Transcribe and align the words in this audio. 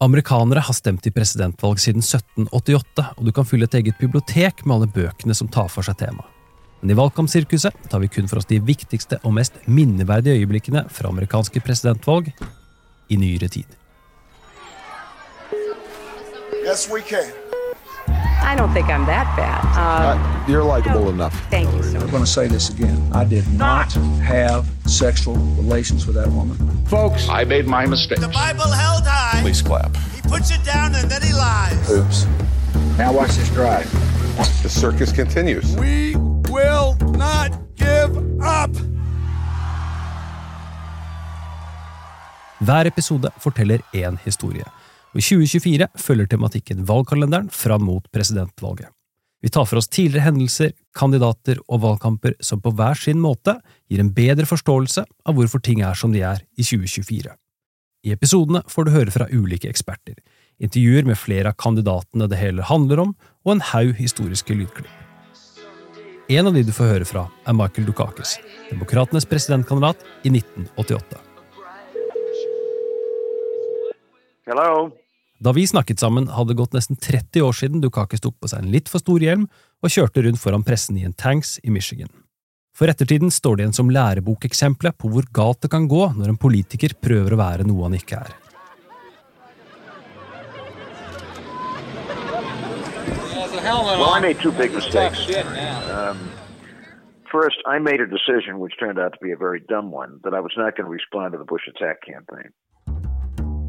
Amerikanere 0.00 0.60
har 0.60 0.74
stemt 0.74 1.06
i 1.06 1.10
presidentvalg 1.10 1.80
siden 1.82 2.04
1788, 2.04 3.02
og 3.18 3.24
du 3.26 3.32
kan 3.34 3.46
fylle 3.46 3.66
et 3.66 3.74
eget 3.74 3.98
bibliotek 3.98 4.62
med 4.62 4.76
alle 4.76 4.90
bøkene 4.94 5.34
som 5.34 5.50
tar 5.50 5.66
for 5.72 5.82
seg 5.82 5.98
temaet. 5.98 6.36
Men 6.78 6.92
i 6.94 6.96
valgkampsirkuset 7.00 7.74
tar 7.90 7.98
vi 8.04 8.10
kun 8.14 8.30
for 8.30 8.38
oss 8.38 8.46
de 8.46 8.60
viktigste 8.62 9.18
og 9.26 9.34
mest 9.34 9.58
minneverdige 9.66 10.38
øyeblikkene 10.38 10.84
fra 10.94 11.10
amerikanske 11.10 11.64
presidentvalg 11.66 12.30
i 13.10 13.18
nyere 13.18 13.50
tid. 13.50 13.66
Yes, 16.62 16.86
we 16.86 17.02
can. 17.02 17.57
I 18.50 18.54
don't 18.56 18.72
think 18.72 18.88
I'm 18.88 19.04
that 19.06 19.26
bad. 19.36 19.60
Uh, 19.76 19.80
Uh, 20.08 20.46
you're 20.48 20.64
likable 20.64 21.10
enough. 21.10 21.34
thank 21.50 21.68
you 21.74 21.82
so 21.82 21.98
I'm 22.00 22.10
going 22.10 22.24
to 22.24 22.30
say 22.38 22.46
this 22.48 22.70
again. 22.70 22.96
I 23.12 23.24
did 23.24 23.46
not 23.52 23.92
have 24.24 24.62
sexual 24.86 25.36
relations 25.62 26.06
with 26.06 26.16
that 26.16 26.28
woman. 26.28 26.56
Folks, 26.86 27.28
I 27.28 27.44
made 27.44 27.66
my 27.66 27.84
mistake. 27.86 28.20
The 28.20 28.28
Bible 28.28 28.70
held 28.82 29.04
high. 29.06 29.42
please 29.42 29.60
clap. 29.62 29.94
He 30.14 30.20
puts 30.22 30.50
it 30.50 30.64
down 30.64 30.94
and 30.94 31.10
then 31.10 31.20
he 31.22 31.32
lies. 31.34 31.90
Oops. 31.90 32.26
Now 32.96 33.12
watch 33.12 33.36
this 33.36 33.50
drive. 33.50 33.86
The 34.62 34.68
circus 34.68 35.12
continues. 35.12 35.76
We 35.76 36.16
will 36.48 36.96
not 37.18 37.50
give 37.76 38.16
up. 38.40 38.70
Hver 42.60 42.86
episode 42.86 43.30
forteller 43.38 43.80
én 43.92 44.18
historie, 44.24 44.64
og 45.18 45.24
i 45.24 45.34
2024 45.34 45.86
følger 45.98 46.28
tematikken 46.30 46.84
valgkalenderen 46.86 47.48
fram 47.50 47.82
mot 47.82 48.04
presidentvalget. 48.14 48.92
Vi 49.42 49.50
tar 49.50 49.64
for 49.66 49.80
oss 49.80 49.90
tidligere 49.90 50.28
hendelser, 50.28 50.70
kandidater 50.94 51.58
og 51.66 51.80
valgkamper 51.82 52.36
som 52.42 52.60
på 52.62 52.70
hver 52.70 52.94
sin 52.98 53.18
måte 53.22 53.56
gir 53.90 53.98
en 54.02 54.12
bedre 54.14 54.46
forståelse 54.46 55.02
av 55.02 55.34
hvorfor 55.34 55.62
ting 55.62 55.82
er 55.82 55.98
som 55.98 56.14
de 56.14 56.22
er 56.22 56.44
i 56.54 56.62
2024. 56.62 57.34
I 58.06 58.14
episodene 58.14 58.62
får 58.70 58.86
du 58.86 58.92
høre 58.94 59.14
fra 59.14 59.26
ulike 59.32 59.70
eksperter, 59.70 60.14
intervjuer 60.62 61.10
med 61.10 61.18
flere 61.18 61.50
av 61.50 61.58
kandidatene 61.58 62.30
det 62.30 62.38
hele 62.38 62.66
handler 62.70 63.02
om, 63.08 63.16
og 63.42 63.56
en 63.56 63.64
haug 63.72 63.98
historiske 63.98 64.54
lydklipp. 64.54 64.94
En 66.30 66.46
av 66.46 66.54
de 66.54 66.62
du 66.62 66.70
får 66.76 66.92
høre 66.92 67.10
fra, 67.10 67.26
er 67.42 67.58
Michael 67.58 67.90
Dukakis, 67.90 68.36
demokratenes 68.70 69.26
presidentkandidat 69.26 70.06
i 70.22 70.30
1988. 70.30 71.22
Hello. 74.46 74.90
Da 75.38 75.52
vi 75.52 75.66
snakket 75.66 76.00
sammen, 76.02 76.26
hadde 76.34 76.50
det 76.50 76.58
gått 76.58 76.72
nesten 76.74 76.96
30 76.98 77.44
år 77.46 77.54
siden 77.54 77.82
Dukakis 77.82 78.24
tok 78.24 78.34
på 78.42 78.48
seg 78.50 78.64
en 78.64 78.72
litt 78.72 78.88
for 78.90 78.98
stor 78.98 79.22
hjelm 79.22 79.44
og 79.86 79.92
kjørte 79.94 80.24
rundt 80.26 80.40
foran 80.42 80.64
pressen 80.66 80.98
i 80.98 81.04
en 81.06 81.14
tanks 81.14 81.60
i 81.62 81.70
Michigan. 81.70 82.10
For 82.74 82.90
ettertiden 82.90 83.30
står 83.30 83.56
det 83.56 83.64
igjen 83.64 83.76
som 83.78 83.92
lærebokeksempelet 83.94 84.98
på 84.98 85.10
hvor 85.12 85.30
galt 85.34 85.62
det 85.62 85.70
kan 85.70 85.86
gå 85.90 86.08
når 86.18 86.32
en 86.32 86.40
politiker 86.42 86.96
prøver 86.98 87.34
å 87.34 87.38
være 87.38 87.66
noe 87.70 87.86
han 87.86 87.94
ikke 87.98 88.18
er. 88.18 88.34
Well, 93.68 94.14
I 94.16 94.20
made 94.20 94.40
two 94.40 94.50
big 94.52 94.72
mistakes. 94.72 95.28
Um, 95.92 96.30
first, 97.30 97.58
I 97.66 97.78
made 97.78 98.00
a 98.00 98.06
decision 98.06 98.58
which 98.58 98.78
turned 98.78 98.98
out 98.98 99.12
to 99.12 99.18
be 99.20 99.30
a 99.30 99.36
very 99.36 99.60
dumb 99.68 99.92
one 99.92 100.20
that 100.24 100.32
I 100.32 100.40
was 100.40 100.54
not 100.56 100.74
going 100.74 100.86
to 100.86 100.90
respond 100.90 101.32
to 101.32 101.38
the 101.38 101.44
Bush 101.44 101.68
attack 101.68 102.02
campaign. 102.02 102.50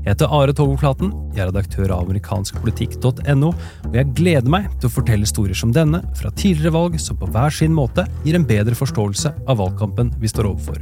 Jeg 0.00 0.14
heter 0.14 0.32
Are 0.32 0.52
Togoflaten, 0.56 1.10
jeg 1.36 1.42
er 1.44 1.50
redaktør 1.50 1.90
av 1.92 2.06
amerikanskpolitikk.no, 2.06 3.50
og 3.84 3.96
jeg 3.98 4.12
gleder 4.16 4.48
meg 4.48 4.70
til 4.80 4.88
å 4.88 4.92
fortelle 4.94 5.26
historier 5.26 5.58
som 5.60 5.74
denne 5.76 6.00
fra 6.16 6.30
tidligere 6.32 6.72
valg 6.72 6.96
som 7.04 7.18
på 7.20 7.28
hver 7.28 7.52
sin 7.52 7.74
måte 7.76 8.06
gir 8.24 8.38
en 8.38 8.46
bedre 8.48 8.72
forståelse 8.78 9.34
av 9.44 9.60
valgkampen 9.60 10.14
vi 10.22 10.30
står 10.32 10.48
overfor. 10.54 10.80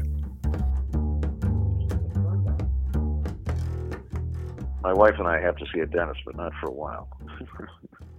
My 4.87 4.95
wife 4.95 5.19
and 5.19 5.27
I 5.27 5.43
have 5.43 5.59
to 5.59 5.67
see 5.75 5.83
a 5.83 5.87
dentist, 5.91 6.23
but 6.25 6.37
not 6.37 6.55
for 6.63 6.71
a 6.71 6.77
while. 6.79 7.11